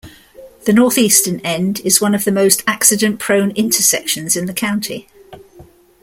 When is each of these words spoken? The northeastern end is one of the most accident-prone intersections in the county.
The 0.65 0.73
northeastern 0.73 1.41
end 1.41 1.79
is 1.81 2.01
one 2.01 2.15
of 2.15 2.23
the 2.25 2.31
most 2.31 2.63
accident-prone 2.65 3.51
intersections 3.51 4.35
in 4.35 4.47
the 4.47 4.51
county. 4.53 5.07